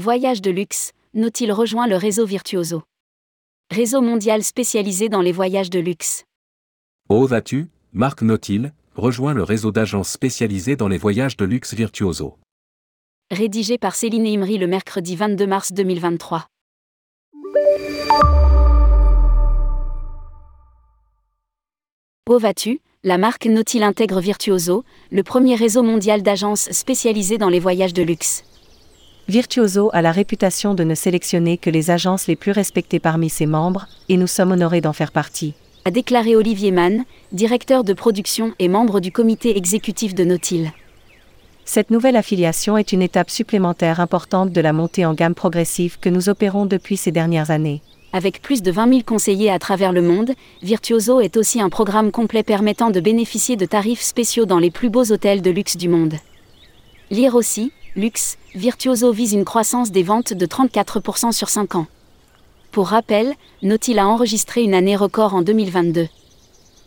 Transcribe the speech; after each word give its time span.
Voyage 0.00 0.40
de 0.40 0.52
luxe, 0.52 0.92
Nautil 1.12 1.50
rejoint 1.50 1.88
le 1.88 1.96
réseau 1.96 2.24
Virtuoso. 2.24 2.84
Réseau 3.68 4.00
mondial 4.00 4.44
spécialisé 4.44 5.08
dans 5.08 5.22
les 5.22 5.32
voyages 5.32 5.70
de 5.70 5.80
luxe. 5.80 6.24
Osas-tu, 7.08 7.66
Marc 7.92 8.22
Nautil, 8.22 8.72
rejoint 8.94 9.34
le 9.34 9.42
réseau 9.42 9.72
d'agences 9.72 10.10
spécialisées 10.10 10.76
dans 10.76 10.86
les 10.86 10.98
voyages 10.98 11.36
de 11.36 11.44
luxe 11.44 11.74
Virtuoso. 11.74 12.36
Rédigé 13.32 13.76
par 13.76 13.96
Céline 13.96 14.28
Imri 14.28 14.56
le 14.56 14.68
mercredi 14.68 15.16
22 15.16 15.48
mars 15.48 15.72
2023. 15.72 16.46
Où 22.30 22.38
vas-tu? 22.38 22.80
La 23.02 23.18
marque 23.18 23.46
Nautil 23.46 23.82
intègre 23.82 24.20
Virtuoso, 24.20 24.84
le 25.10 25.24
premier 25.24 25.56
réseau 25.56 25.82
mondial 25.82 26.22
d'agences 26.22 26.70
spécialisées 26.70 27.38
dans 27.38 27.48
les 27.48 27.58
voyages 27.58 27.94
de 27.94 28.04
luxe. 28.04 28.44
Virtuoso 29.28 29.90
a 29.92 30.00
la 30.00 30.10
réputation 30.10 30.72
de 30.72 30.84
ne 30.84 30.94
sélectionner 30.94 31.58
que 31.58 31.68
les 31.68 31.90
agences 31.90 32.28
les 32.28 32.36
plus 32.36 32.50
respectées 32.50 32.98
parmi 32.98 33.28
ses 33.28 33.44
membres, 33.44 33.86
et 34.08 34.16
nous 34.16 34.26
sommes 34.26 34.52
honorés 34.52 34.80
d'en 34.80 34.94
faire 34.94 35.12
partie. 35.12 35.52
A 35.84 35.90
déclaré 35.90 36.34
Olivier 36.34 36.70
Mann, 36.70 37.04
directeur 37.32 37.84
de 37.84 37.92
production 37.92 38.54
et 38.58 38.68
membre 38.68 39.00
du 39.00 39.12
comité 39.12 39.58
exécutif 39.58 40.14
de 40.14 40.24
Nautil. 40.24 40.72
Cette 41.66 41.90
nouvelle 41.90 42.16
affiliation 42.16 42.78
est 42.78 42.92
une 42.92 43.02
étape 43.02 43.28
supplémentaire 43.28 44.00
importante 44.00 44.50
de 44.50 44.60
la 44.62 44.72
montée 44.72 45.04
en 45.04 45.12
gamme 45.12 45.34
progressive 45.34 45.98
que 46.00 46.08
nous 46.08 46.30
opérons 46.30 46.64
depuis 46.64 46.96
ces 46.96 47.12
dernières 47.12 47.50
années. 47.50 47.82
Avec 48.14 48.40
plus 48.40 48.62
de 48.62 48.70
20 48.70 48.88
000 48.88 49.00
conseillers 49.04 49.50
à 49.50 49.58
travers 49.58 49.92
le 49.92 50.00
monde, 50.00 50.32
Virtuoso 50.62 51.20
est 51.20 51.36
aussi 51.36 51.60
un 51.60 51.68
programme 51.68 52.12
complet 52.12 52.42
permettant 52.42 52.88
de 52.88 53.00
bénéficier 53.00 53.56
de 53.56 53.66
tarifs 53.66 54.00
spéciaux 54.00 54.46
dans 54.46 54.58
les 54.58 54.70
plus 54.70 54.88
beaux 54.88 55.12
hôtels 55.12 55.42
de 55.42 55.50
luxe 55.50 55.76
du 55.76 55.90
monde. 55.90 56.14
Lire 57.10 57.34
aussi, 57.34 57.72
luxe, 57.98 58.38
Virtuoso 58.54 59.12
vise 59.12 59.34
une 59.34 59.44
croissance 59.44 59.90
des 59.90 60.02
ventes 60.02 60.32
de 60.32 60.46
34% 60.46 61.32
sur 61.32 61.48
5 61.48 61.74
ans. 61.74 61.86
Pour 62.70 62.88
rappel, 62.88 63.34
Nautil 63.62 63.98
a 63.98 64.06
enregistré 64.06 64.62
une 64.62 64.74
année 64.74 64.96
record 64.96 65.34
en 65.34 65.42
2022. 65.42 66.08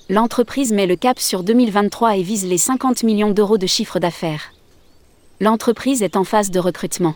L'entreprise 0.09 0.71
met 0.71 0.87
le 0.87 0.95
cap 0.95 1.19
sur 1.19 1.43
2023 1.43 2.17
et 2.17 2.23
vise 2.23 2.45
les 2.45 2.57
50 2.57 3.03
millions 3.03 3.31
d'euros 3.31 3.57
de 3.57 3.67
chiffre 3.67 3.99
d'affaires. 3.99 4.53
L'entreprise 5.39 6.01
est 6.01 6.15
en 6.15 6.23
phase 6.23 6.49
de 6.49 6.59
recrutement. 6.59 7.15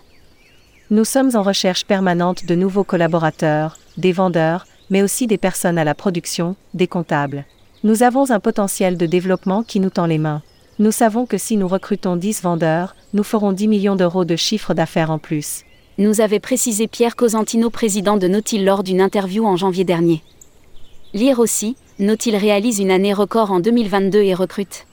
Nous 0.89 1.05
sommes 1.05 1.31
en 1.35 1.41
recherche 1.41 1.85
permanente 1.85 2.45
de 2.45 2.55
nouveaux 2.55 2.83
collaborateurs, 2.83 3.77
des 3.97 4.11
vendeurs, 4.11 4.67
mais 4.89 5.01
aussi 5.03 5.25
des 5.25 5.37
personnes 5.37 5.77
à 5.77 5.83
la 5.83 5.95
production, 5.95 6.55
des 6.73 6.87
comptables. 6.87 7.45
Nous 7.83 8.03
avons 8.03 8.29
un 8.29 8.39
potentiel 8.39 8.97
de 8.97 9.05
développement 9.05 9.63
qui 9.63 9.79
nous 9.79 9.89
tend 9.89 10.05
les 10.05 10.17
mains. 10.17 10.41
Nous 10.77 10.91
savons 10.91 11.25
que 11.25 11.37
si 11.37 11.55
nous 11.55 11.69
recrutons 11.69 12.17
10 12.17 12.41
vendeurs, 12.41 12.97
nous 13.13 13.23
ferons 13.23 13.53
10 13.53 13.69
millions 13.69 13.95
d'euros 13.95 14.25
de 14.25 14.35
chiffre 14.35 14.73
d'affaires 14.73 15.09
en 15.09 15.19
plus. 15.19 15.63
Nous 15.97 16.19
avait 16.19 16.41
précisé 16.41 16.87
Pierre 16.87 17.15
Cosentino, 17.15 17.69
président 17.69 18.17
de 18.17 18.27
Nautil 18.27 18.65
lors 18.65 18.83
d'une 18.83 18.99
interview 18.99 19.45
en 19.45 19.55
janvier 19.55 19.85
dernier. 19.85 20.21
Lire 21.13 21.39
aussi, 21.39 21.77
Nautil 21.99 22.35
réalise 22.35 22.79
une 22.79 22.91
année 22.91 23.13
record 23.13 23.51
en 23.51 23.61
2022 23.61 24.21
et 24.21 24.33
recrute. 24.33 24.85